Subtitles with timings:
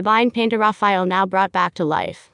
[0.00, 2.30] Divine painter Raphael now brought back to life.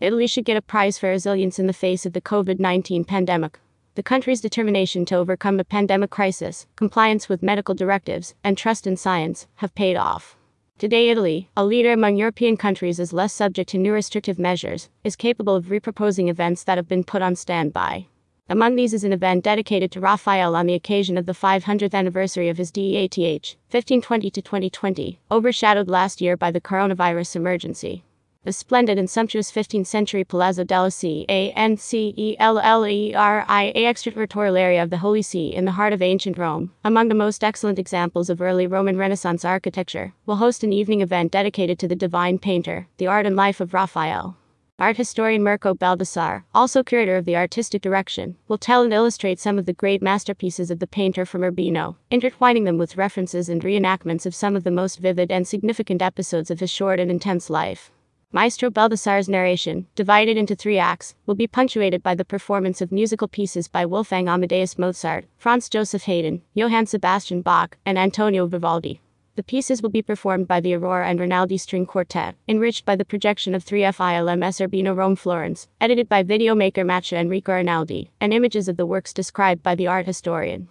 [0.00, 3.58] Italy should get a prize for resilience in the face of the COVID 19 pandemic.
[3.96, 8.96] The country's determination to overcome a pandemic crisis, compliance with medical directives, and trust in
[8.96, 10.36] science have paid off.
[10.78, 15.16] Today, Italy, a leader among European countries, is less subject to new restrictive measures, is
[15.16, 18.06] capable of reproposing events that have been put on standby.
[18.50, 22.48] Among these is an event dedicated to Raphael on the occasion of the 500th anniversary
[22.48, 28.04] of his DEATH, 1520 to 2020, overshadowed last year by the coronavirus emergency.
[28.44, 33.44] The splendid and sumptuous 15th century Palazzo della C A N C L L R
[33.46, 37.08] I A extraterritorial area of the Holy See in the heart of ancient Rome, among
[37.08, 41.78] the most excellent examples of early Roman Renaissance architecture, will host an evening event dedicated
[41.80, 44.38] to the divine painter, the art and life of Raphael.
[44.80, 49.58] Art historian Mirko Baldassar, also curator of the artistic direction, will tell and illustrate some
[49.58, 54.24] of the great masterpieces of the painter from Urbino, intertwining them with references and reenactments
[54.24, 57.90] of some of the most vivid and significant episodes of his short and intense life.
[58.30, 63.26] Maestro Baldassar's narration, divided into three acts, will be punctuated by the performance of musical
[63.26, 69.00] pieces by Wolfgang Amadeus Mozart, Franz Joseph Haydn, Johann Sebastian Bach, and Antonio Vivaldi.
[69.38, 73.04] The pieces will be performed by the Aurora and Rinaldi String Quartet, enriched by the
[73.04, 78.76] projection of 3FILMS Urbino Rome Florence, edited by videomaker Macha Enrico Rinaldi, and images of
[78.76, 80.66] the works described by the art historian.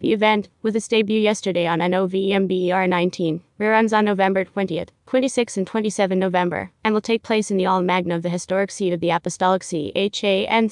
[0.00, 5.66] The event, with its debut yesterday on NOVEMBER 19, reruns on November 20th, 26 and
[5.66, 9.00] 27 November, and will take place in the Aula Magna of the historic seat of
[9.00, 10.62] the Apostolic See H-A-N-C-E-L-L-E-R-Y,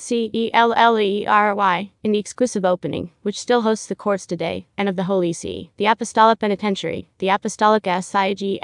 [2.05, 5.73] in the exclusive opening, which still hosts the courts today, and of the Holy See,
[5.77, 8.61] the Apostolic Penitentiary, the Apostolic S-I-G-N-A-T-U-R-A,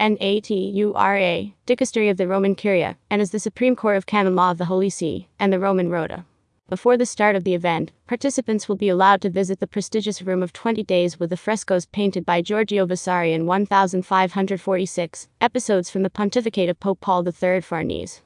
[1.66, 4.66] Dicastery of the Roman Curia, and as the Supreme Court of Canon Law of the
[4.66, 6.24] Holy See, and the Roman Rota.
[6.68, 10.42] Before the start of the event, participants will be allowed to visit the prestigious Room
[10.42, 16.08] of 20 Days with the frescoes painted by Giorgio Vasari in 1546, episodes from the
[16.08, 18.22] pontificate of Pope Paul III Farnese.